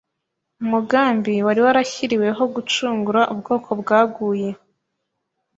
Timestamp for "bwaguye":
3.81-4.49